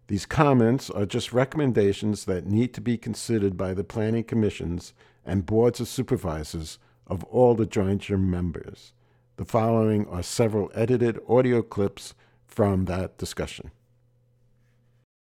These 0.07 0.25
comments 0.25 0.89
are 0.89 1.05
just 1.05 1.33
recommendations 1.33 2.25
that 2.25 2.45
need 2.45 2.73
to 2.73 2.81
be 2.81 2.97
considered 2.97 3.55
by 3.55 3.73
the 3.73 3.83
planning 3.83 4.23
commissions 4.23 4.93
and 5.23 5.45
boards 5.45 5.79
of 5.79 5.87
supervisors 5.87 6.79
of 7.05 7.23
all 7.25 7.53
the 7.53 7.67
jointure 7.67 8.17
members. 8.17 8.93
The 9.37 9.45
following 9.45 10.07
are 10.07 10.23
several 10.23 10.71
edited 10.73 11.19
audio 11.29 11.61
clips 11.61 12.15
from 12.45 12.85
that 12.85 13.17
discussion. 13.17 13.71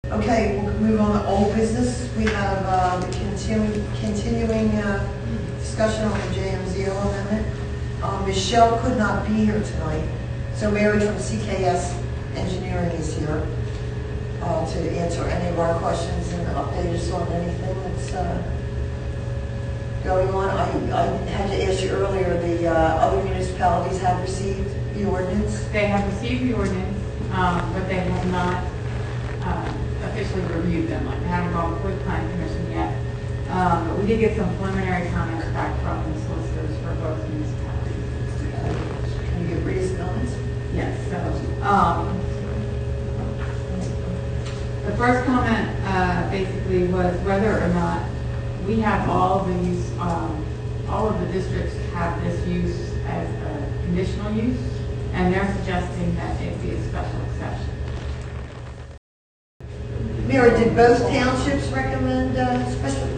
Okay, 0.07 0.61
we'll 0.64 0.79
move 0.79 1.01
on 1.01 1.20
to 1.20 1.29
old 1.29 1.55
business. 1.57 2.09
We 2.17 2.27
have 2.27 2.64
uh, 2.64 3.01
the 3.01 3.07
continu- 3.09 4.01
continuing 4.01 4.69
uh, 4.79 5.07
discussion 5.59 6.05
on 6.05 6.19
the 6.19 6.34
Amendment. 6.92 7.47
Uh, 8.03 8.25
Michelle 8.27 8.79
could 8.81 8.97
not 8.98 9.27
be 9.27 9.34
here 9.34 9.61
tonight, 9.62 10.09
so 10.55 10.70
Mary 10.70 11.01
from 11.01 11.17
CKS 11.17 12.03
Engineering 12.37 12.91
is 12.91 13.17
here 13.17 13.47
uh, 14.42 14.70
to 14.70 14.79
answer 14.91 15.25
any 15.25 15.48
of 15.48 15.59
our 15.59 15.79
questions 15.79 16.33
and 16.33 16.47
update 16.48 16.95
us 16.95 17.11
on 17.11 17.27
anything 17.33 17.83
that's 17.83 18.12
uh, 18.12 18.42
going 20.05 20.29
on. 20.29 20.51
I 20.51 20.67
I 20.92 21.07
had 21.27 21.51
to 21.51 21.64
ask 21.64 21.83
you 21.83 21.91
earlier, 21.91 22.41
the 22.41 22.69
uh, 22.69 22.75
other 22.75 23.23
municipalities 23.25 23.98
have 24.01 24.20
received 24.20 24.69
the 24.95 25.05
ordinance? 25.09 25.64
They 25.73 25.87
have 25.87 26.07
received 26.12 26.48
the 26.48 26.55
ordinance, 26.55 26.98
um, 27.33 27.73
but 27.73 27.89
they 27.89 28.01
have 28.01 28.31
not 28.31 28.64
uh, 29.42 29.75
officially 30.05 30.42
reviewed 30.55 30.89
them, 30.89 31.07
like, 31.07 31.20
they 31.20 31.29
haven't 31.29 31.53
gone 31.53 31.75
the 31.75 32.05
planning 32.05 32.31
commission 32.33 32.70
yet. 32.70 32.92
Um, 33.51 33.89
But 33.89 33.98
we 33.98 34.07
did 34.07 34.20
get 34.20 34.37
some 34.37 34.55
preliminary 34.57 35.09
comments 35.11 35.47
back 35.48 35.79
from 35.83 36.12
the 36.12 36.20
solicitors 37.15 37.55
for 37.55 37.71
both 37.71 38.51
municipalities. 38.51 39.30
Can 39.30 39.41
you 39.42 39.48
give 39.48 39.67
Rita's 39.67 39.97
comments? 39.97 40.35
Yes, 40.75 40.92
so, 41.11 41.19
um, 41.63 42.20
the 44.85 44.97
first 44.97 45.27
comment, 45.27 45.69
uh, 45.85 46.30
basically 46.30 46.86
was 46.89 47.19
whether 47.20 47.63
or 47.63 47.69
not 47.69 48.03
we 48.67 48.80
have 48.80 49.08
all 49.08 49.41
of 49.41 49.48
the 49.48 49.69
use, 49.69 49.91
um, 49.98 50.45
all 50.89 51.08
of 51.08 51.20
the 51.20 51.27
districts 51.33 51.77
have 51.92 52.23
this 52.23 52.47
use 52.47 52.92
as 53.07 53.29
a 53.29 53.85
conditional 53.85 54.33
use, 54.33 54.59
and 55.13 55.33
they're 55.33 55.53
suggesting 55.59 56.14
that 56.17 56.41
it 56.41 56.61
be 56.63 56.70
a 56.70 56.89
special 56.89 57.20
exception. 57.23 57.70
Mary, 60.27 60.51
did 60.59 60.75
both 60.75 60.98
townships 61.09 61.69
recommend 61.69 62.36
uh, 62.36 62.70
special? 62.70 63.09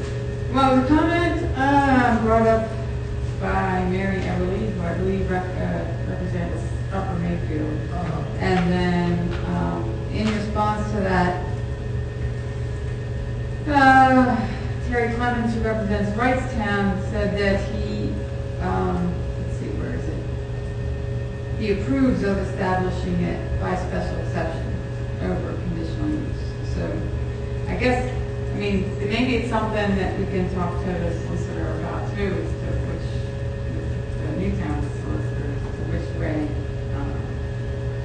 Well, 0.53 0.81
the 0.81 0.89
comment, 0.89 1.51
uh, 1.57 2.19
brought 2.23 2.47
up 2.47 2.69
by 3.41 3.85
Mary 3.91 4.21
Everly, 4.23 4.71
who 4.73 4.83
I 4.83 4.95
believe 4.95 5.18
uh, 5.37 5.85
represents 6.09 6.63
Upper 6.93 7.19
Makefield. 7.21 7.93
Uh, 7.93 8.25
And 8.41 8.73
then, 8.73 9.35
um, 9.47 9.85
in 10.13 10.27
response 10.27 10.91
to 10.93 11.01
that, 11.01 11.45
uh, 13.69 14.37
Terry 14.89 15.15
Clemens, 15.15 15.55
who 15.55 15.61
represents 15.61 16.11
Wrightstown, 16.17 16.99
said 17.11 17.37
that 17.37 17.61
he, 17.73 18.15
um, 18.63 19.13
let's 19.43 19.59
see, 19.59 19.69
where 19.77 19.95
is 19.95 20.05
it? 20.05 20.23
He 21.61 21.73
approves 21.73 22.23
of 22.23 22.39
establishing 22.39 23.21
it 23.23 23.61
by 23.61 23.77
special 23.77 24.17
exception 24.25 24.73
over 25.23 25.53
conditional 25.69 26.09
use. 26.09 26.43
So, 26.75 26.91
I 27.69 27.75
guess, 27.77 28.11
I 28.53 28.57
mean, 28.57 28.97
maybe 28.99 29.37
it's 29.37 29.51
something 29.51 29.97
that 29.97 30.19
we 30.19 30.25
can 30.27 30.49
talk 30.55 30.73
to 30.85 30.87
the 30.91 31.11
solicitor 31.27 31.69
about 31.81 32.09
too, 32.17 32.33
as 32.33 32.49
to 32.49 32.69
which, 32.89 33.09
the 34.23 34.41
Newtown 34.41 34.81
solicitor, 35.03 35.51
as 35.53 35.63
to 35.77 35.83
which 35.93 36.09
way, 36.19 36.49
um, 36.97 37.13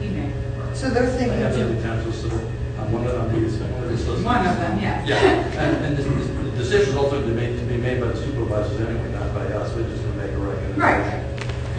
he 0.02 0.10
may 0.10 0.30
prefer. 0.58 0.73
So 0.84 0.90
they're 0.90 1.04
I 1.04 1.16
thinking, 1.16 1.40
have 1.40 1.56
to- 1.56 1.64
the 1.64 1.82
town 1.82 2.02
solicitor, 2.02 2.36
I'm 2.78 2.92
one 2.92 3.08
of, 3.08 3.16
I'm 3.16 3.32
the, 3.32 3.40
one 3.72 3.84
of 3.86 3.90
the 3.90 3.98
solicitors. 3.98 4.26
One 4.26 4.46
of 4.46 4.58
them, 4.58 4.80
yes. 4.82 5.08
Yeah, 5.08 5.16
and, 5.64 5.86
and 5.86 5.96
this, 5.96 6.06
this, 6.06 6.28
the 6.28 6.52
decision's 6.60 6.98
ultimately 6.98 7.32
made, 7.32 7.58
to 7.58 7.64
be 7.64 7.78
made 7.78 8.02
by 8.02 8.08
the 8.08 8.18
supervisors 8.18 8.82
anyway, 8.82 9.10
not 9.14 9.34
by 9.34 9.46
us, 9.46 9.74
we're 9.74 9.88
just 9.88 10.04
gonna 10.04 10.18
make 10.18 10.32
a 10.32 10.38
recommendation. 10.38 10.82
Right. 10.82 11.24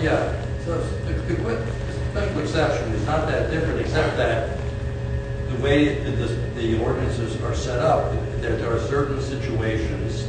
Yeah, 0.00 0.32
so 0.64 0.80
the, 1.04 1.12
the 1.28 1.36
quick, 1.42 1.58
special 2.12 2.38
exception 2.40 2.92
is 2.94 3.04
not 3.04 3.28
that 3.28 3.50
different, 3.50 3.78
except 3.82 4.16
that 4.16 4.56
the 5.50 5.62
way 5.62 6.02
that 6.02 6.16
the, 6.16 6.28
the 6.58 6.82
ordinances 6.82 7.38
are 7.42 7.54
set 7.54 7.80
up, 7.80 8.10
that 8.40 8.56
there 8.58 8.74
are 8.74 8.80
certain 8.88 9.20
situations, 9.20 10.26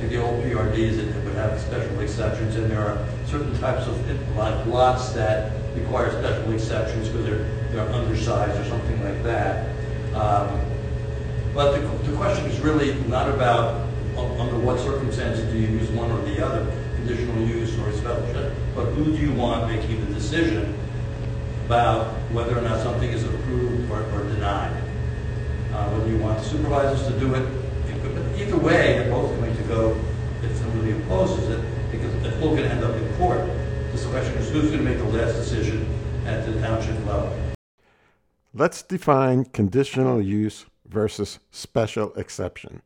like 0.00 0.08
the 0.08 0.16
old 0.16 0.42
PRDs 0.42 0.96
that 0.96 1.24
would 1.26 1.34
have 1.34 1.60
special 1.60 2.00
exceptions, 2.00 2.56
and 2.56 2.70
there 2.70 2.80
are 2.80 3.06
certain 3.26 3.54
types 3.60 3.86
of, 3.86 4.00
like 4.34 4.64
lots 4.64 5.10
that 5.12 5.52
require 5.74 6.10
special 6.10 6.52
exceptions 6.52 7.08
because 7.08 7.26
they're, 7.26 7.44
they're 7.70 7.88
undersized 7.92 8.60
or 8.60 8.64
something 8.68 9.02
like 9.04 9.22
that. 9.22 9.74
Um, 10.14 10.60
But 11.54 11.72
the, 11.72 12.10
the 12.10 12.16
question 12.16 12.46
is 12.46 12.58
really 12.60 12.94
not 13.08 13.28
about 13.30 13.86
under 14.16 14.58
what 14.58 14.80
circumstances 14.80 15.44
do 15.52 15.58
you 15.58 15.68
use 15.68 15.88
one 15.90 16.10
or 16.10 16.20
the 16.22 16.44
other, 16.44 16.66
conditional 16.96 17.46
use 17.46 17.78
or 17.78 17.92
special 17.92 18.52
but 18.74 18.86
who 18.94 19.04
do 19.04 19.18
you 19.18 19.32
want 19.32 19.68
making 19.68 20.04
the 20.04 20.14
decision 20.14 20.74
about 21.66 22.06
whether 22.32 22.58
or 22.58 22.60
not 22.60 22.82
something 22.82 23.08
is 23.08 23.22
approved 23.24 23.90
or, 23.90 24.02
or 24.12 24.24
denied? 24.34 24.82
Uh, 25.72 25.90
whether 25.90 26.10
you 26.10 26.18
want 26.18 26.40
supervisors 26.42 27.06
to 27.06 27.18
do 27.20 27.34
it, 27.34 27.48
either 28.36 28.58
way, 28.58 28.98
they're 28.98 29.10
both 29.10 29.30
going 29.38 29.56
to 29.56 29.62
go, 29.64 29.98
if 30.42 30.56
somebody 30.56 30.90
opposes 30.92 31.48
it, 31.50 31.64
because 31.90 32.12
it's 32.24 32.36
all 32.42 32.50
going 32.50 32.64
to 32.64 32.70
end 32.70 32.82
up 32.82 32.94
in 32.94 33.16
court. 33.16 33.46
This 33.92 34.04
question 34.06 34.34
is 34.38 34.43
who's 34.54 34.70
going 34.70 34.84
to 34.84 34.88
make 34.88 34.98
the 34.98 35.04
last 35.04 35.34
decision 35.34 35.84
at 36.26 36.46
the 36.46 36.60
township 36.60 37.04
level? 37.06 37.36
Let's 38.52 38.82
define 38.82 39.46
conditional 39.46 40.22
use 40.22 40.66
versus 40.86 41.40
special 41.50 42.14
exception. 42.14 42.82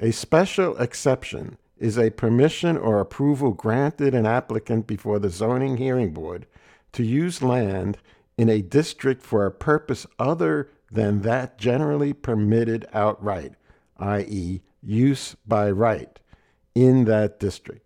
A 0.00 0.10
special 0.10 0.76
exception 0.76 1.56
is 1.78 1.98
a 1.98 2.10
permission 2.10 2.76
or 2.76 3.00
approval 3.00 3.52
granted 3.52 4.14
an 4.14 4.26
applicant 4.26 4.86
before 4.86 5.18
the 5.18 5.30
zoning 5.30 5.78
hearing 5.78 6.12
board 6.12 6.44
to 6.92 7.02
use 7.02 7.42
land 7.42 7.96
in 8.36 8.50
a 8.50 8.60
district 8.60 9.22
for 9.22 9.46
a 9.46 9.50
purpose 9.50 10.06
other 10.18 10.68
than 10.90 11.22
that 11.22 11.56
generally 11.56 12.12
permitted 12.12 12.86
outright, 12.92 13.54
i.e., 13.96 14.60
use 14.82 15.36
by 15.46 15.70
right, 15.70 16.18
in 16.74 17.06
that 17.06 17.40
district. 17.40 17.85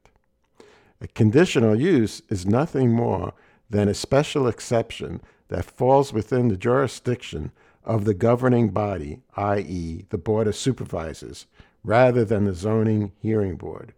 A 1.02 1.08
conditional 1.08 1.80
use 1.80 2.20
is 2.28 2.44
nothing 2.44 2.92
more 2.92 3.32
than 3.70 3.88
a 3.88 3.94
special 3.94 4.46
exception 4.46 5.22
that 5.48 5.64
falls 5.64 6.12
within 6.12 6.48
the 6.48 6.56
jurisdiction 6.56 7.52
of 7.84 8.04
the 8.04 8.14
governing 8.14 8.68
body, 8.68 9.20
i.e., 9.36 10.04
the 10.10 10.18
Board 10.18 10.46
of 10.46 10.56
Supervisors, 10.56 11.46
rather 11.82 12.24
than 12.24 12.44
the 12.44 12.52
zoning 12.52 13.12
hearing 13.18 13.56
board. 13.56 13.94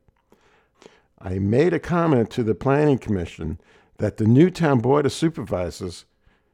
I 1.18 1.38
made 1.38 1.72
a 1.72 1.80
comment 1.80 2.30
to 2.30 2.42
the 2.42 2.54
Planning 2.54 2.98
Commission 2.98 3.60
that 3.98 4.16
the 4.16 4.26
Newtown 4.26 4.78
Board 4.78 5.06
of 5.06 5.12
Supervisors 5.12 6.04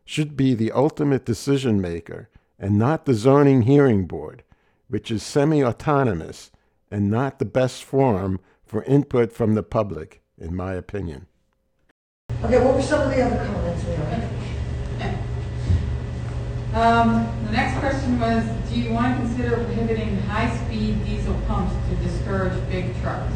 should 0.05 0.37
be 0.37 0.55
the 0.55 0.73
ultimate 0.73 1.27
decision 1.27 1.81
maker 1.81 2.29
and 2.59 2.79
not 2.79 3.05
the 3.05 3.15
zoning 3.15 3.63
hearing 3.63 4.07
board, 4.07 4.43
which 4.89 5.11
is 5.11 5.23
semi 5.23 5.63
autonomous 5.63 6.51
and 6.91 7.11
not 7.11 7.39
the 7.39 7.45
best 7.45 7.85
forum 7.85 8.41
for 8.65 8.83
input 8.85 9.33
from 9.33 9.55
the 9.55 9.63
public, 9.63 10.23
in 10.41 10.55
my 10.55 10.75
opinion. 10.75 11.27
okay, 12.45 12.65
what 12.65 12.75
were 12.75 12.83
some 12.83 13.03
of 13.03 13.11
the 13.11 13.23
other 13.23 13.45
comments, 13.45 13.85
Mary? 13.85 14.29
Um, 16.75 17.27
the 17.45 17.53
next 17.53 17.79
question 17.81 18.21
was, 18.21 18.45
do 18.71 18.79
you 18.79 18.93
want 18.93 19.17
to 19.17 19.23
consider 19.23 19.65
prohibiting 19.65 20.21
high-speed 20.23 21.05
diesel 21.05 21.35
pumps 21.49 21.75
to 21.89 21.97
discourage 21.97 22.53
big 22.69 22.95
trucks? 23.01 23.33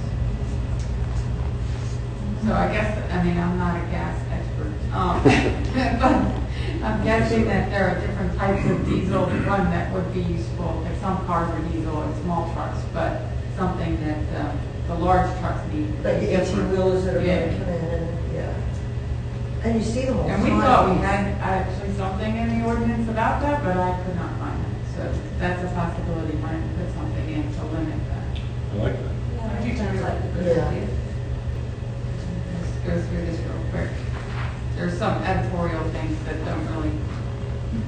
So 2.45 2.53
I 2.53 2.71
guess, 2.71 3.11
I 3.11 3.23
mean, 3.25 3.39
I'm 3.39 3.59
not 3.59 3.77
a 3.77 3.87
gas 3.91 4.21
expert, 4.31 4.73
um, 4.93 5.23
but 6.01 6.85
I'm 6.85 7.03
guessing 7.05 7.45
that 7.47 7.71
there 7.71 7.89
are 7.89 8.01
different 8.07 8.37
types 8.37 8.69
of 8.69 8.85
diesel. 8.85 9.25
One 9.27 9.71
that 9.71 9.93
would 9.95 10.13
be 10.13 10.21
useful, 10.21 10.85
if 10.87 11.01
some 11.01 11.25
cars 11.27 11.51
are 11.51 11.69
diesel 11.71 12.03
and 12.03 12.23
small 12.23 12.53
trucks, 12.53 12.83
but 12.93 13.23
something 13.57 13.99
that, 14.05 14.45
um, 14.45 14.59
the 14.99 15.05
large 15.05 15.31
trucks 15.41 15.61
need. 15.73 15.89
Like 16.05 16.21
the 16.21 16.29
eighteen 16.37 16.39
different. 16.39 16.71
wheelers 16.73 17.05
that 17.05 17.17
are 17.17 17.21
Yeah. 17.25 17.47
gonna 17.47 17.59
come 17.59 17.69
in, 17.69 17.85
and, 17.95 18.35
yeah. 18.35 19.65
And 19.65 19.75
you 19.79 19.85
see 19.85 20.05
them 20.07 20.19
all 20.19 20.25
the 20.27 20.33
And 20.35 20.43
time. 20.43 20.55
we 20.57 20.61
thought 20.63 20.91
we 20.91 20.97
had 20.99 21.25
actually 21.41 21.95
something 21.97 22.37
in 22.37 22.61
the 22.61 22.67
ordinance 22.67 23.09
about 23.09 23.41
that, 23.43 23.63
but 23.65 23.77
I 23.77 23.95
could 24.05 24.17
not 24.17 24.33
find 24.39 24.59
it. 24.61 24.73
So 24.97 25.03
that's 25.39 25.63
a 25.65 25.69
possibility, 25.75 26.37
might 26.39 26.61
put 26.77 26.93
something 26.95 27.27
in 27.31 27.43
to 27.55 27.63
limit 27.73 27.99
that. 28.11 28.27
I 28.75 28.83
like 28.83 28.97
that. 29.03 29.77
Sounds 29.79 30.01
like 30.03 30.19
a 30.19 30.39
good 30.39 30.57
Yeah. 30.57 30.69
idea. 30.69 30.89
Let's 32.53 32.73
go 32.87 33.09
through 33.09 33.27
this 33.27 33.39
real 33.41 33.63
quick. 33.71 33.89
There's 34.77 34.99
some 34.99 35.23
editorial 35.23 35.85
things 35.91 36.17
that 36.27 36.45
don't 36.45 36.67
really 36.75 36.93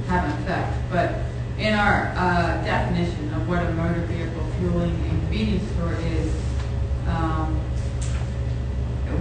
have 0.08 0.24
an 0.24 0.30
effect, 0.42 0.72
but 0.90 1.10
in 1.58 1.74
our 1.74 2.12
uh, 2.16 2.62
definition 2.64 3.32
of 3.34 3.48
what 3.48 3.58
a 3.66 3.70
motor 3.72 4.00
vehicle 4.06 4.42
fueling 4.58 4.94
and 5.10 5.20
convenience 5.22 5.68
store 5.72 5.94
is, 5.94 6.30
um, 7.08 7.60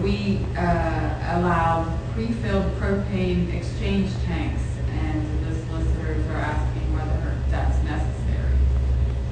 we 0.01 0.39
uh, 0.57 1.37
allowed 1.39 1.87
pre-filled 2.13 2.65
propane 2.77 3.53
exchange 3.53 4.11
tanks, 4.25 4.61
and 4.91 5.45
the 5.45 5.55
solicitors 5.65 6.25
are 6.27 6.37
asking 6.37 6.93
whether 6.93 7.35
that's 7.49 7.77
necessary. 7.83 8.57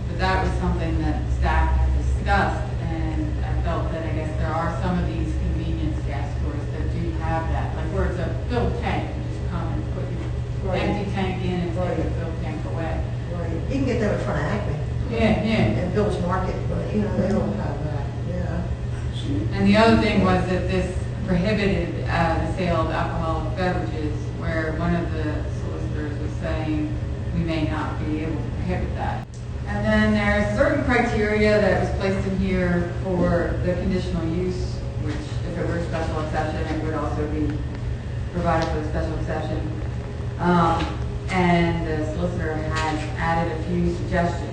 But 0.07 0.19
that 0.19 0.43
was 0.43 0.51
something 0.59 0.99
that 1.01 1.21
staff 1.39 1.77
had 1.77 1.91
discussed, 1.97 2.73
and 2.81 3.45
I 3.45 3.61
felt 3.63 3.91
that 3.91 4.03
I 4.05 4.11
guess 4.15 4.37
there 4.37 4.53
are 4.53 4.79
some 4.81 4.97
of 4.99 5.07
these 5.07 5.33
convenience 5.43 5.99
gas 6.05 6.25
stores 6.39 6.65
that 6.73 6.91
do 6.93 7.11
have 7.19 7.47
that, 7.51 7.75
like 7.75 7.85
where 7.93 8.05
it's 8.07 8.19
a 8.19 8.29
filled 8.49 8.79
tank, 8.81 9.09
you 9.15 9.23
just 9.33 9.49
come 9.51 9.67
and 9.73 9.83
put 9.93 10.03
your 10.09 10.21
Right. 10.71 10.81
empty 10.83 11.11
tank 11.11 11.43
in 11.43 11.59
and 11.59 11.73
take 11.73 11.97
the 11.97 12.03
Right. 12.03 12.13
filled 12.21 12.37
tank 12.43 12.61
away. 12.71 13.01
Right. 13.33 13.53
You 13.69 13.75
can 13.81 13.85
get 13.85 13.99
them 13.99 14.13
in 14.13 14.19
front 14.25 14.39
of 14.39 14.45
Acme 14.45 14.75
Yeah, 15.09 15.43
yeah. 15.43 15.81
and 15.81 15.93
Bill's 15.93 16.21
Market, 16.21 16.55
but, 16.69 16.93
you 16.93 17.01
know, 17.01 17.17
they 17.17 17.29
don't 17.29 17.49
have 17.57 17.57
that. 17.57 17.70
And 19.53 19.67
the 19.67 19.77
other 19.77 20.01
thing 20.01 20.23
was 20.23 20.45
that 20.47 20.67
this 20.67 20.97
prohibited 21.27 22.03
uh, 22.09 22.45
the 22.45 22.53
sale 22.55 22.81
of 22.81 22.91
alcoholic 22.91 23.57
beverages, 23.57 24.13
where 24.39 24.73
one 24.73 24.95
of 24.95 25.11
the 25.13 25.43
solicitors 25.61 26.17
was 26.19 26.31
saying 26.41 26.93
we 27.33 27.41
may 27.41 27.67
not 27.69 27.97
be 28.05 28.23
able 28.23 28.35
to 28.35 28.49
prohibit 28.57 28.93
that. 28.95 29.27
And 29.67 29.85
then 29.85 30.13
there 30.13 30.41
are 30.41 30.57
certain 30.57 30.83
criteria 30.83 31.61
that 31.61 31.81
was 31.81 31.99
placed 31.99 32.27
in 32.27 32.37
here 32.39 32.93
for 33.03 33.57
the 33.65 33.73
conditional 33.75 34.27
use, 34.35 34.73
which 35.03 35.15
if 35.15 35.57
it 35.57 35.67
were 35.67 35.77
a 35.77 35.85
special 35.87 36.19
exception, 36.21 36.61
it 36.75 36.83
would 36.83 36.95
also 36.95 37.25
be 37.31 37.57
provided 38.33 38.67
for 38.69 38.79
the 38.79 38.89
special 38.89 39.17
exception. 39.19 39.81
Um, 40.39 40.85
And 41.29 41.87
the 41.87 42.13
solicitor 42.13 42.55
has 42.55 42.99
added 43.17 43.57
a 43.57 43.63
few 43.63 43.95
suggestions. 43.95 44.50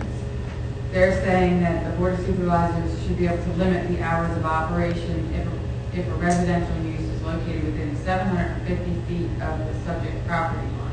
They're 0.92 1.12
saying 1.22 1.60
that 1.60 1.84
the 1.84 1.96
Board 1.98 2.14
of 2.14 2.24
Supervisors 2.24 3.02
should 3.02 3.18
be 3.18 3.26
able 3.26 3.42
to 3.44 3.52
limit 3.52 3.88
the 3.88 4.02
hours 4.02 4.34
of 4.36 4.44
operation 4.46 5.34
if, 5.34 5.98
if 5.98 6.06
a 6.08 6.14
residential 6.14 6.76
use 6.82 7.00
is 7.00 7.22
located 7.22 7.64
within 7.64 7.94
750 7.96 8.84
feet 9.06 9.30
of 9.42 9.58
the 9.58 9.74
subject 9.84 10.26
property 10.26 10.66
line. 10.78 10.88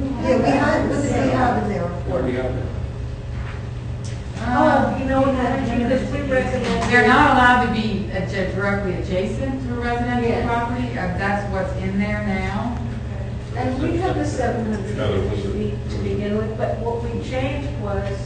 Yeah, 0.00 0.84
we 0.84 0.88
what 0.88 1.02
did 1.02 1.12
they 1.12 1.30
have 1.30 1.62
in 1.62 1.68
their 1.68 1.84
report? 1.84 2.24
Um, 4.40 4.56
oh, 4.56 4.96
you 4.98 5.04
know, 5.04 5.24
because 5.24 6.12
we 6.12 6.20
recommend. 6.22 6.92
They're 6.92 7.08
not 7.08 7.32
allowed 7.32 7.66
to 7.66 7.72
be 7.72 8.06
directly 8.54 8.94
adjacent 8.94 9.62
to 9.64 9.74
a 9.74 9.80
residential 9.80 10.30
yes. 10.30 10.46
property. 10.46 10.88
Uh, 10.92 11.18
that's 11.18 11.52
what's 11.52 11.72
in 11.82 11.98
there 11.98 12.24
now. 12.26 12.78
Okay. 13.52 13.68
And 13.68 13.82
we 13.82 13.96
have 13.98 14.16
the 14.16 14.24
700 14.24 15.57
to 15.98 16.04
begin 16.04 16.36
with, 16.36 16.56
but 16.56 16.78
what 16.78 17.02
we 17.02 17.10
changed 17.28 17.68
was 17.80 18.18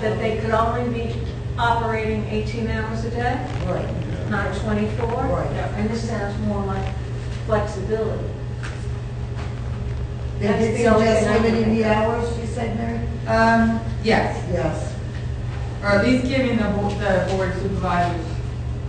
that 0.00 0.18
they 0.18 0.38
could 0.38 0.50
only 0.50 0.88
be 0.92 1.14
operating 1.58 2.24
eighteen 2.26 2.68
hours 2.68 3.04
a 3.04 3.10
day, 3.10 3.46
Right. 3.66 4.30
not 4.30 4.54
twenty-four. 4.56 5.08
Right. 5.24 5.50
And 5.76 5.90
this 5.90 6.08
sounds 6.08 6.38
more 6.46 6.64
like 6.64 6.86
flexibility. 7.46 8.24
They 10.38 10.46
That's 10.46 10.64
did 10.64 10.76
the 10.78 10.86
only 10.86 11.06
suggest 11.06 11.20
thing 11.26 11.28
I 11.28 11.34
can 11.36 11.42
limiting 11.42 11.74
the 11.76 11.82
think 11.82 11.96
hours, 11.96 12.38
you 12.38 12.46
said, 12.46 12.76
Mary? 12.78 12.98
Um, 13.26 13.80
yes, 14.02 14.42
Yes. 14.50 14.94
or 15.82 15.88
at 15.90 16.04
least 16.06 16.26
giving 16.26 16.56
the, 16.56 16.64
bo- 16.64 16.88
the 16.88 17.26
board 17.36 17.52
supervisors, 17.60 18.24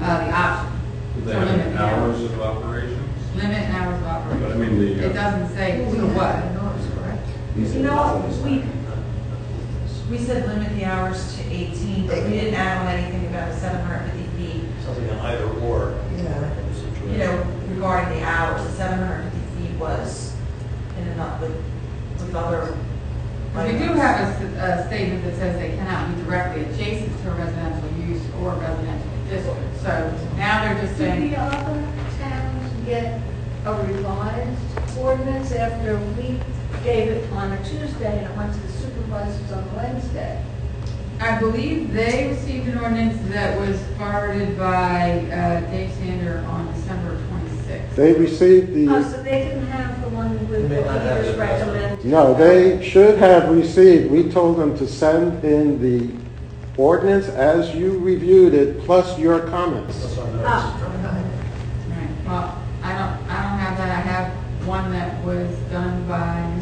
uh, 0.02 0.26
the 0.26 0.32
option. 0.32 0.80
Do 1.16 1.22
they 1.26 1.32
to 1.34 1.40
have 1.40 1.48
limit 1.50 1.68
any 1.68 1.78
hours 1.78 2.22
of 2.24 2.42
operations? 2.42 3.36
Limit 3.36 3.70
hours 3.70 4.00
of 4.00 4.08
operation. 4.08 4.42
But 4.42 4.52
I 4.52 4.54
operation. 4.54 4.80
mean, 4.80 4.98
the, 4.98 5.06
It 5.06 5.12
uh, 5.12 5.14
doesn't 5.32 5.58
say 5.58 5.78
to 5.78 5.84
We 5.92 5.98
what. 6.16 6.36
had, 6.36 6.54
No, 6.56 6.74
it's 6.78 6.88
correct. 6.96 7.28
You 7.56 7.84
know, 7.84 8.24
we, 8.46 8.64
we 10.10 10.18
said 10.24 10.48
limit 10.48 10.74
the 10.78 10.86
hours 10.86 11.36
to 11.38 11.44
18, 11.54 12.08
but 12.08 12.24
we 12.24 12.30
didn't 12.32 12.54
add 12.56 12.78
on 12.80 12.88
anything 12.88 13.28
about 13.28 13.52
the 13.54 13.60
750 13.60 14.38
feet, 14.38 14.64
Something 14.86 15.08
in 15.08 15.18
either 15.20 15.50
or. 15.60 16.00
Yeah. 16.16 16.54
you 17.12 17.18
know, 17.18 17.44
regarding 17.70 18.20
the 18.20 18.26
hours. 18.26 18.64
The 18.64 18.72
750 18.74 19.68
feet 19.68 19.80
was 19.80 20.34
in 20.98 21.08
enough 21.10 21.42
with, 21.42 21.56
with 22.20 22.36
other. 22.36 22.78
We 23.54 23.72
do 23.78 23.94
have 24.00 24.22
a, 24.22 24.46
s- 24.46 24.84
a 24.84 24.88
statement 24.88 25.26
that 25.26 25.36
says 25.36 25.60
they 25.60 25.76
cannot 25.76 26.16
be 26.16 26.24
directly 26.24 26.64
adjacent 26.64 27.22
to 27.24 27.32
a 27.32 27.36
residential 27.36 27.90
use 28.08 28.22
or 28.42 28.54
residential 28.54 29.10
district. 29.30 29.82
So 29.82 30.18
now 30.38 30.64
they're 30.64 30.82
just 30.82 30.98
Did 30.98 31.10
saying, 31.10 31.32
the 31.32 31.38
other 31.38 31.88
towns 32.18 32.86
get 32.86 33.22
a 33.66 33.74
revised 33.84 34.98
ordinance 34.98 35.52
after 35.52 35.98
we 36.18 36.40
gave 36.84 37.10
it 37.10 37.32
on 37.34 37.52
a 37.52 37.58
Tuesday 37.64 38.18
and 38.20 38.28
it 38.32 38.38
went 38.38 38.54
to 38.54 38.60
the 38.60 38.72
supervisors 38.72 39.52
on 39.52 39.76
Wednesday? 39.76 40.44
I 41.20 41.40
believe 41.40 41.94
they 41.94 42.30
received 42.30 42.68
an 42.70 42.80
ordinance 42.80 43.18
that 43.32 43.60
was 43.60 43.80
forwarded 43.98 44.58
by 44.58 45.20
uh, 45.32 45.62
Dave 45.70 45.92
Sander 45.94 46.40
on 46.50 46.74
December 46.74 47.16
26th. 47.16 47.96
They 47.96 48.14
received 48.14 48.70
Oh, 48.90 49.02
the, 49.04 49.10
so 49.10 49.22
they 49.24 49.44
didn't 49.44 49.68
have 49.68 50.02
the 50.02 50.10
one 50.10 50.40
with 50.50 50.64
They 50.64 50.68
may 50.68 50.82
what 50.82 50.86
not 50.96 51.02
have 51.02 51.18
Peter's 51.22 51.36
it. 51.36 51.40
recommended? 51.40 52.06
no, 52.06 52.34
they 52.34 52.84
should 52.84 53.20
have 53.20 53.50
received, 53.56 54.10
we 54.12 54.32
told 54.32 54.58
them 54.58 54.76
to 54.80 54.88
send 54.88 55.44
in 55.44 55.80
the 55.80 56.12
ordinance 56.78 57.28
as 57.28 57.76
you 57.76 58.00
reviewed 58.00 58.56
it, 58.56 58.80
plus 58.86 59.20
your 59.20 59.42
comments. 59.42 60.00
That's 60.02 60.18
our 60.18 60.26
notice. 60.28 60.44
Ah, 60.48 60.78
Right, 61.90 62.10
well, 62.26 62.58
I 62.82 62.94
don't, 62.98 63.30
I 63.30 63.44
don't 63.44 63.60
have 63.60 63.78
that. 63.78 63.90
I 63.90 64.02
have 64.02 64.34
one 64.68 64.92
that 64.92 65.24
was 65.24 65.50
done 65.70 66.08
by 66.08 66.16
Mr. 66.16 66.60
Sanders. 66.60 66.61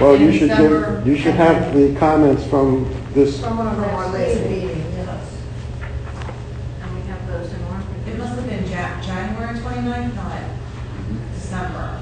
Well, 0.00 0.16
you 0.16 0.32
should 0.32 0.50
give, 0.50 1.06
you 1.06 1.16
should 1.16 1.34
have 1.34 1.72
the 1.74 1.94
comments 1.96 2.44
from 2.46 2.92
this, 3.12 3.40
From 3.40 3.60
our 3.60 3.76
last 3.76 4.12
meeting, 4.48 4.68
yes. 4.92 5.36
And 6.82 6.94
we 6.96 7.02
have 7.08 7.26
those 7.28 7.52
in 7.52 7.62
our. 7.62 7.80
It 8.08 8.18
must 8.18 8.34
have 8.34 8.48
been 8.48 8.64
Ja- 8.68 9.00
January 9.00 9.56
29th, 9.60 10.14
not 10.16 10.42
December. 11.34 12.00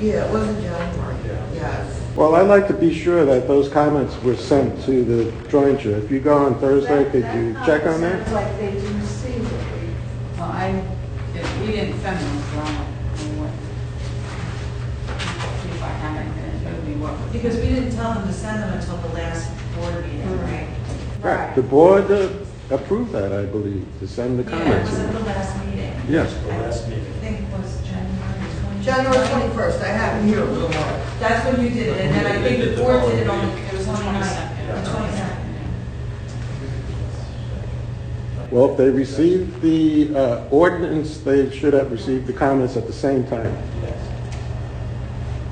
Yeah, 0.00 0.26
it 0.26 0.32
wasn't 0.32 0.60
January, 0.60 1.16
yes. 1.54 2.00
well, 2.16 2.34
I'd 2.34 2.48
like 2.48 2.66
to 2.68 2.74
be 2.74 2.92
sure 2.92 3.24
that 3.24 3.46
those 3.46 3.68
comments 3.68 4.20
were 4.22 4.34
sent 4.34 4.82
to 4.86 5.04
the 5.04 5.48
jointure. 5.48 5.96
If 5.98 6.10
you 6.10 6.18
go 6.20 6.36
on 6.46 6.58
Thursday, 6.58 7.04
could 7.10 7.24
you 7.36 7.54
check 7.64 7.86
on 7.86 8.00
that? 8.00 8.26
Sounds 8.26 8.32
like 8.32 8.58
they 8.58 8.72
didn't 8.72 9.06
see 9.06 9.28
it. 9.34 9.52
Well, 10.36 10.50
I, 10.50 10.82
we 11.60 11.66
didn't 11.72 12.00
send 12.00 12.18
them, 12.18 12.42
so 12.42 12.58
I 12.60 12.64
don't 12.64 13.36
know 13.36 13.44
what. 13.44 13.52
See 15.62 15.68
if 15.68 15.82
I 15.82 15.88
have 15.88 16.16
anything 16.16 16.64
that 16.64 16.72
shows 16.74 16.84
me 16.88 16.89
what. 17.00 17.32
Because 17.32 17.56
we 17.56 17.68
didn't 17.68 17.92
tell 17.92 18.14
them 18.14 18.26
to 18.26 18.32
send 18.32 18.62
them 18.62 18.72
until 18.78 18.96
the 18.98 19.08
last 19.14 19.50
board 19.76 20.04
meeting, 20.06 20.40
right? 20.42 20.68
Right, 21.22 21.54
the 21.54 21.62
board 21.62 22.10
uh, 22.10 22.28
approved 22.70 23.12
that, 23.12 23.32
I 23.32 23.44
believe, 23.46 23.86
to 24.00 24.06
send 24.08 24.38
the 24.38 24.42
Yeah, 24.50 24.56
it 24.56 24.64
comments. 24.64 24.90
was 24.90 24.98
at 25.00 25.12
the 25.12 25.20
last 25.20 25.64
meeting. 25.66 25.92
Yes. 26.08 26.32
The 26.34 26.48
last 26.48 26.88
meeting. 26.88 27.04
I 27.04 27.18
think 27.20 27.40
it 27.40 27.58
was 27.58 27.80
January 27.82 28.48
29th. 28.48 28.82
January 28.82 29.28
twenty-first, 29.28 29.80
I 29.82 29.88
have 29.88 30.24
it 30.24 30.28
here 30.28 30.40
a 30.40 30.44
little 30.44 30.68
more. 30.68 31.00
That's 31.20 31.44
when 31.46 31.62
you 31.64 31.70
did 31.70 31.88
it, 31.88 32.00
and 32.00 32.14
then 32.14 32.26
I 32.26 32.42
think 32.42 32.60
the 32.64 32.70
the 32.70 32.82
board 32.82 33.02
did 33.10 33.18
it 33.20 33.28
on 33.28 33.54
week. 33.54 33.70
the 33.70 33.76
29th, 33.76 34.84
the 34.84 34.90
22nd. 34.90 35.30
Well, 38.50 38.70
if 38.72 38.76
they 38.78 38.90
received 38.90 39.60
the 39.60 40.14
uh, 40.16 40.48
ordinance, 40.50 41.18
they 41.18 41.50
should 41.56 41.72
have 41.74 41.92
received 41.92 42.26
the 42.26 42.32
comments 42.32 42.76
at 42.76 42.86
the 42.86 42.92
same 42.92 43.24
time. 43.26 43.54
Yes, 43.82 43.99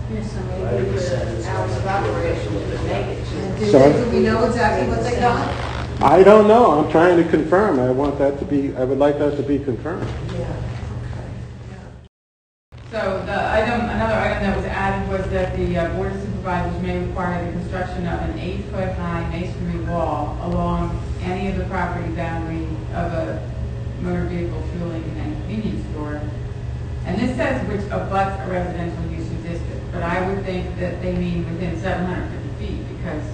so 0.08 0.40
maybe 0.70 0.90
the 0.90 1.44
hours 1.48 1.76
of 1.76 1.86
operation 1.86 2.54
would 2.54 2.82
make 2.84 3.06
it 3.06 3.24
to. 3.58 3.70
Sorry? 3.70 3.92
do 3.92 4.10
we 4.10 4.20
know 4.20 4.44
exactly 4.46 4.88
what 4.88 5.02
they 5.04 5.20
got? 5.20 6.02
I 6.02 6.22
don't 6.22 6.48
know, 6.48 6.80
I'm 6.80 6.90
trying 6.90 7.22
to 7.22 7.28
confirm, 7.28 7.78
I 7.78 7.90
want 7.90 8.18
that 8.18 8.38
to 8.38 8.44
be, 8.44 8.74
I 8.76 8.84
would 8.84 8.98
like 8.98 9.18
that 9.18 9.36
to 9.36 9.42
be 9.42 9.58
confirmed. 9.58 10.08
Yeah. 10.32 10.62
So 12.90 13.22
the 13.26 13.52
item 13.52 13.90
another 13.90 14.14
item 14.14 14.44
that 14.44 14.56
was 14.56 14.64
added 14.64 15.10
was 15.10 15.30
that 15.30 15.54
the 15.56 15.76
uh, 15.76 15.94
Board 15.94 16.12
of 16.12 16.22
Supervisors 16.22 16.82
may 16.82 17.04
require 17.04 17.44
the 17.44 17.52
construction 17.52 18.06
of 18.06 18.20
an 18.22 18.38
eight-foot-high 18.38 19.28
masonry 19.28 19.84
wall 19.84 20.38
along 20.40 20.98
any 21.20 21.48
of 21.48 21.58
the 21.58 21.64
property 21.64 22.08
boundary 22.14 22.64
of 22.94 23.12
a 23.12 23.52
motor 24.00 24.24
vehicle 24.24 24.62
fueling 24.72 25.04
and 25.18 25.36
convenience 25.36 25.84
store. 25.90 26.22
And 27.04 27.20
this 27.20 27.36
says 27.36 27.66
which 27.68 27.84
abuts 27.90 28.40
a 28.46 28.50
residential 28.50 29.02
use 29.10 29.17
district, 29.17 29.17
but 29.92 30.02
I 30.02 30.28
would 30.28 30.44
think 30.44 30.78
that 30.78 31.00
they 31.02 31.14
mean 31.16 31.44
within 31.44 31.78
seven 31.80 32.06
hundred 32.06 32.30
fifty 32.30 32.66
feet, 32.66 32.88
because 32.96 33.24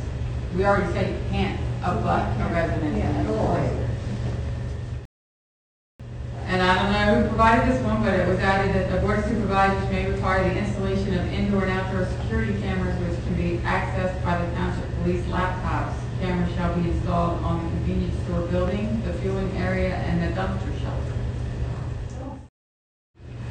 we 0.54 0.64
already 0.64 0.92
said 0.92 1.10
you 1.10 1.20
can't 1.30 1.60
abut 1.82 2.22
a 2.40 2.52
residential 2.52 2.98
Yeah, 2.98 3.20
at 3.20 3.26
all. 3.26 3.56
And 6.46 6.62
I 6.62 6.74
don't 6.78 6.92
know 6.92 7.22
who 7.22 7.28
provided 7.28 7.72
this 7.72 7.82
one, 7.82 8.02
but 8.02 8.14
it 8.14 8.28
was 8.28 8.38
added 8.38 8.74
that 8.76 8.92
the 8.92 9.00
board 9.00 9.18
of 9.18 9.24
supervisors 9.24 9.90
may 9.90 10.10
require 10.10 10.44
the 10.48 10.58
installation 10.58 11.14
of 11.18 11.32
indoor 11.32 11.64
and 11.64 11.72
outdoor 11.72 12.06
security 12.20 12.54
cameras 12.60 12.96
which 13.00 13.18
can 13.24 13.34
be 13.34 13.58
accessed 13.64 14.22
by 14.22 14.38
the 14.38 14.46
township 14.54 14.88
police 15.02 15.24
laptops. 15.24 15.94
Cameras 16.20 16.54
shall 16.54 16.74
be 16.76 16.88
installed 16.90 17.42
on 17.42 17.64
the 17.64 17.70
convenience 17.70 18.22
store 18.24 18.46
building, 18.46 19.02
the 19.04 19.12
fueling 19.14 19.50
area, 19.56 19.96
and 19.96 20.22
the 20.22 20.40
dumpster 20.40 20.78
shelter. 20.80 21.12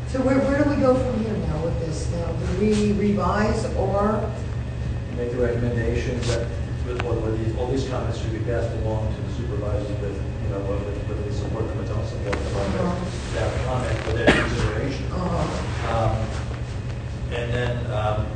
So 0.07 0.21
where, 0.21 0.39
where 0.39 0.63
do 0.63 0.69
we 0.69 0.77
go 0.77 0.93
from 0.95 1.19
here 1.23 1.35
now 1.35 1.65
with 1.65 1.79
this? 1.81 2.09
Now, 2.11 2.31
do 2.31 2.52
we 2.71 2.93
revise 2.93 3.65
or, 3.75 4.31
make 5.17 5.31
the 5.31 5.37
recommendation 5.37 6.19
that, 6.21 6.47
with, 6.87 7.37
these, 7.45 7.55
all 7.57 7.67
these 7.67 7.87
comments 7.89 8.19
should 8.19 8.31
be 8.31 8.39
passed 8.39 8.71
along 8.83 9.13
to 9.13 9.21
the 9.21 9.33
supervisors 9.35 9.87
with, 10.01 10.15
you 10.43 10.49
know, 10.49 10.59
whether, 10.67 10.83
they 11.23 11.31
support 11.35 11.67
them 11.67 11.79
or 11.79 11.85
don't 11.85 12.07
support 12.07 12.33
them, 12.33 12.55
on 12.57 12.71
their 12.71 13.11
staff 13.31 13.65
comment 13.65 13.99
for 14.03 14.13
their 14.13 14.27
consideration. 14.31 15.05
uh, 15.11 15.47
Um, 15.91 16.15
And 17.35 17.51
then, 17.53 17.77
um, 17.91 18.27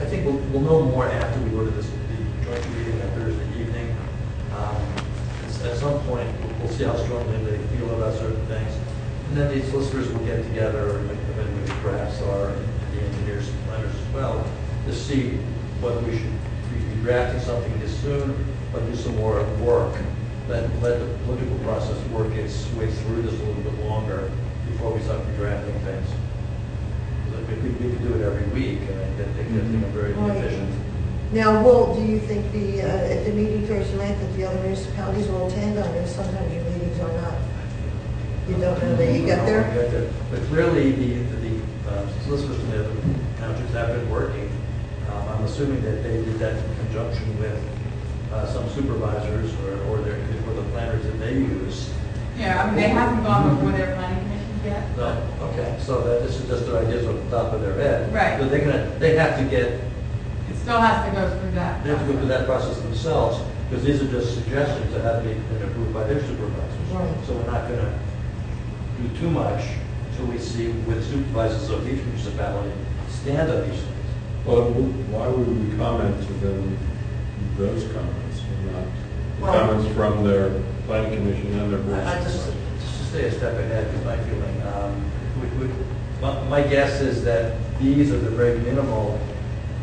I 0.00 0.04
think 0.04 0.24
we'll, 0.26 0.40
we'll 0.50 0.62
know 0.62 0.82
more 0.90 1.06
after 1.06 1.40
we 1.40 1.50
go 1.50 1.64
to 1.64 1.70
this, 1.70 1.86
the 1.86 2.44
joint 2.44 2.64
meeting 2.76 3.00
on 3.02 3.08
Thursday 3.20 3.48
evening. 3.60 3.94
Um, 4.56 4.76
At 5.64 5.76
some 5.78 5.98
point, 6.06 6.28
we'll- 6.40 6.54
we'll 6.62 6.72
see 6.72 6.84
how 6.84 6.96
strongly 6.96 7.38
they 7.44 7.58
feel 7.76 7.90
about 7.94 8.14
certain 8.18 8.44
things. 8.46 8.72
And 9.28 9.36
then 9.38 9.48
the 9.58 9.64
solicitors 9.66 10.08
will 10.12 10.24
get 10.24 10.42
together, 10.44 10.98
and 10.98 11.10
and 11.10 11.68
perhaps 11.82 12.22
our, 12.22 12.52
the 12.94 12.98
engineers, 13.02 13.50
and 13.76 13.92
planners 13.92 13.94
as 13.94 14.14
well, 14.14 14.44
to 14.86 14.94
see 14.94 15.30
whether 15.80 16.00
we 16.00 16.16
should 16.16 16.32
be 16.72 17.02
drafting 17.02 17.40
something 17.40 17.78
this 17.80 17.98
soon, 18.00 18.34
or 18.74 18.80
do 18.80 18.96
some 18.96 19.16
more 19.16 19.44
work. 19.60 19.94
Let, 20.48 20.70
let 20.80 21.00
the 21.00 21.06
political 21.24 21.58
process 21.58 21.98
work 22.08 22.32
its 22.34 22.70
way 22.74 22.90
through 22.90 23.22
this 23.22 23.34
a 23.34 23.44
little 23.44 23.62
bit 23.62 23.84
longer 23.84 24.30
before 24.70 24.92
we 24.92 25.02
start 25.02 25.20
drafting 25.36 25.74
things. 25.80 26.08
Because 27.24 27.58
if 27.58 27.62
we, 27.64 27.70
we 27.70 27.92
could 27.92 28.02
do 28.02 28.14
it 28.14 28.22
every 28.22 28.46
week, 28.54 28.78
and 28.88 29.00
I 29.00 29.24
think, 29.24 29.50
I 29.50 29.64
think 29.66 29.84
I'm 29.84 29.92
very 29.92 30.12
Right. 30.12 30.36
efficient. 30.36 30.72
now, 31.32 31.62
will, 31.64 31.96
do 31.96 32.02
you 32.02 32.20
think 32.20 32.52
the, 32.52 32.82
uh, 32.82 32.86
at 32.86 33.24
the 33.26 33.32
meeting 33.32 33.66
Thursday 33.66 33.96
night 33.98 34.18
that 34.20 34.36
the 34.36 34.44
other 34.44 34.60
municipalities 34.60 35.26
will 35.26 35.48
attend? 35.48 35.78
I 35.80 35.92
know 35.92 36.06
sometimes 36.06 36.54
your 36.54 36.62
meetings 36.64 37.00
are 37.00 37.12
not. 37.20 37.34
You 38.48 38.54
don't 38.58 38.80
know 38.80 38.96
that 38.96 39.12
you 39.12 39.26
get 39.26 39.44
there? 39.44 40.08
But 40.30 40.40
clearly, 40.44 40.92
the, 40.92 41.14
the 41.42 41.90
uh, 41.90 42.06
solicitors 42.22 42.60
from 42.60 42.70
the 42.70 42.84
other 42.84 42.94
townships 42.94 43.15
have 43.76 43.88
been 43.88 44.10
working. 44.10 44.50
Um, 45.10 45.28
I'm 45.28 45.44
assuming 45.44 45.82
that 45.82 46.02
they 46.02 46.24
did 46.24 46.38
that 46.38 46.56
in 46.56 46.76
conjunction 46.76 47.38
with 47.38 47.62
uh, 48.32 48.46
some 48.46 48.68
supervisors 48.70 49.54
or, 49.60 49.78
or 49.88 49.98
their, 49.98 50.16
or 50.48 50.54
the 50.54 50.62
planners 50.72 51.04
that 51.04 51.18
they 51.18 51.34
use. 51.34 51.92
Yeah, 52.36 52.62
I 52.62 52.66
mean, 52.66 52.76
they 52.76 52.88
haven't 52.88 53.22
gone 53.24 53.54
before 53.54 53.72
their 53.72 53.94
planning 53.94 54.22
commission 54.24 54.60
yet. 54.64 54.96
No, 54.96 55.28
okay, 55.52 55.76
so 55.80 56.00
that, 56.02 56.26
this 56.26 56.36
is 56.40 56.48
just 56.48 56.66
their 56.66 56.78
ideas 56.84 57.06
off 57.06 57.22
the 57.24 57.30
top 57.30 57.52
of 57.52 57.60
their 57.62 57.74
head. 57.74 58.12
Right. 58.12 58.38
But 58.38 58.50
they're 58.50 58.64
gonna, 58.64 58.90
they 58.98 59.16
have 59.16 59.38
to 59.38 59.44
get, 59.44 59.80
It 60.50 60.56
still 60.56 60.80
has 60.80 61.08
to 61.08 61.12
go 61.18 61.38
through 61.40 61.52
that. 61.52 61.82
they 61.84 61.90
have 61.90 62.00
to 62.00 62.12
go 62.12 62.18
through 62.18 62.28
that 62.28 62.46
process 62.46 62.78
themselves, 62.80 63.40
because 63.70 63.84
these 63.84 64.02
are 64.02 64.08
just 64.08 64.34
suggestions 64.34 64.92
that 64.92 65.02
have 65.02 65.24
been 65.24 65.40
been 65.48 65.62
approved 65.62 65.94
by 65.94 66.04
their 66.04 66.20
supervisors. 66.20 66.90
Right. 66.92 67.26
So 67.26 67.34
we're 67.34 67.50
not 67.50 67.68
gonna 67.68 67.98
do 69.00 69.08
too 69.18 69.30
much 69.30 69.64
until 70.10 70.26
we 70.26 70.38
see 70.38 70.68
with 70.68 71.08
supervisors 71.08 71.70
of 71.70 71.86
each 71.88 72.02
municipality 72.04 72.72
stand 73.26 73.50
on 73.50 73.68
these 73.68 73.80
things. 73.80 74.10
Well, 74.46 74.70
why 75.10 75.26
would 75.26 75.48
we 75.48 75.76
comment 75.76 76.14
to 76.28 76.32
them 76.34 76.78
those 77.58 77.82
comments 77.92 78.38
and 78.46 78.72
not 78.72 78.84
the 79.38 79.42
Well- 79.44 79.66
comments 79.66 79.94
from 79.96 80.22
their 80.24 80.62
planning 80.86 81.16
commission 81.18 81.58
and 81.58 81.72
their 81.72 81.80
board? 81.80 81.98
I 82.06 82.20
I 82.20 82.22
just, 82.22 82.46
just 82.80 82.98
to 82.98 83.04
stay 83.10 83.24
a 83.26 83.32
step 83.32 83.58
ahead, 83.58 83.90
because 83.90 84.04
my 84.06 84.16
feeling, 84.30 84.62
um, 84.72 84.92
we, 85.42 85.66
we, 85.66 85.72
my, 86.22 86.40
my 86.44 86.62
guess 86.62 87.00
is 87.00 87.24
that 87.24 87.56
these 87.80 88.12
are 88.12 88.18
the 88.18 88.30
very 88.30 88.58
minimal, 88.60 89.18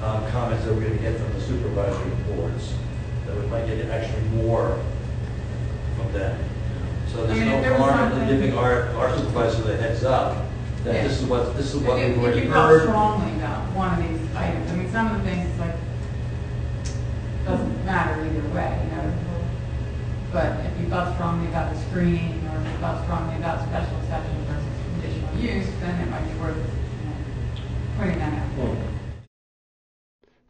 um, 0.01 0.25
comments 0.31 0.63
that 0.63 0.73
we're 0.73 0.83
gonna 0.87 0.95
get 0.95 1.17
from 1.19 1.33
the 1.33 1.41
supervisory 1.41 2.11
boards. 2.29 2.73
That 3.27 3.35
we 3.35 3.45
might 3.47 3.67
get 3.67 3.85
actually 3.89 4.23
more 4.41 4.79
from 5.97 6.13
them. 6.13 6.39
So 7.11 7.23
I 7.23 7.27
there's 7.27 7.39
mean, 7.39 7.47
if 7.49 7.61
there 7.61 7.73
no 7.77 7.79
was 7.83 7.91
harm 7.91 8.11
in 8.13 8.17
something- 8.19 8.39
giving 8.39 8.57
our, 8.57 8.87
our 8.95 9.17
supervisor 9.17 9.63
the 9.63 9.75
heads 9.77 10.03
up, 10.05 10.45
that 10.83 11.03
this 11.03 11.21
is 11.21 11.25
what, 11.27 11.55
this 11.55 11.73
is 11.73 11.81
what 11.81 11.99
If 11.99 12.09
we've 12.09 12.17
if 12.17 12.23
already 12.23 12.41
you 12.41 12.51
felt 12.51 12.69
heard. 12.69 12.81
strongly 12.83 13.33
about 13.39 13.71
one 13.73 13.93
of 13.93 14.09
these 14.09 14.35
items, 14.35 14.71
I 14.71 14.75
mean, 14.75 14.91
some 14.91 15.07
of 15.15 15.23
the 15.23 15.29
things, 15.29 15.49
it's 15.49 15.59
like, 15.59 15.75
doesn't 17.45 17.85
matter 17.85 18.23
either 18.25 18.49
way, 18.53 18.81
you 18.83 18.95
know? 18.95 19.13
But 20.31 20.65
if 20.65 20.81
you 20.81 20.87
felt 20.89 21.13
strongly 21.15 21.47
about 21.49 21.73
the 21.73 21.79
screening, 21.89 22.41
or 22.47 22.57
if 22.61 22.71
you 22.71 22.77
felt 22.79 23.03
strongly 23.03 23.35
about 23.37 23.67
special 23.67 23.97
exception 23.99 24.35
versus 24.45 24.65
conditional 24.93 25.35
use, 25.39 25.67
then 25.79 26.01
it 26.01 26.09
might 26.09 26.25
be 26.33 26.39
worth, 26.39 26.57
you 26.57 27.09
know, 27.09 27.15
putting 27.97 28.19
that 28.19 28.33
out. 28.33 28.57
Well, 28.57 28.77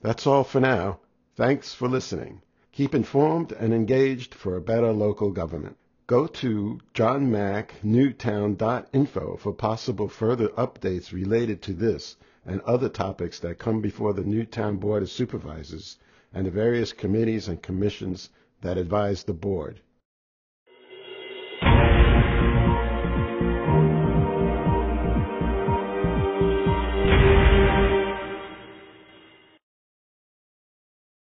That's 0.02 0.26
all 0.28 0.44
for 0.44 0.60
now. 0.60 1.00
Thanks 1.36 1.74
for 1.74 1.88
listening. 1.90 2.42
Keep 2.72 2.96
informed 2.96 3.52
and 3.52 3.74
engaged 3.74 4.34
for 4.34 4.56
a 4.56 4.62
better 4.62 4.92
local 4.92 5.32
government. 5.32 5.78
Go 6.06 6.28
to 6.28 6.80
johnmacknewtown.info 6.94 9.38
for 9.38 9.54
possible 9.54 10.10
further 10.10 10.50
updates 10.50 11.14
related 11.14 11.62
to 11.62 11.74
this 11.74 12.18
and 12.46 12.60
other 12.62 12.90
topics 12.90 13.40
that 13.40 13.58
come 13.58 13.80
before 13.80 14.12
the 14.12 14.26
Newtown 14.26 14.76
Board 14.80 15.04
of 15.04 15.10
Supervisors 15.10 15.98
and 16.34 16.46
the 16.46 16.52
various 16.52 16.92
committees 16.92 17.48
and 17.48 17.64
commissions 17.64 18.32
that 18.60 18.78
advise 18.78 19.24
the 19.24 19.34
board. 19.34 19.80